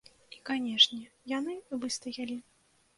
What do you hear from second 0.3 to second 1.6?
І, канешне, яны